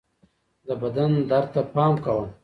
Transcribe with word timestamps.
د 0.67 0.69
بدن 0.81 1.11
درد 1.29 1.49
ته 1.53 1.61
پام 1.73 1.93
کوه 2.05 2.25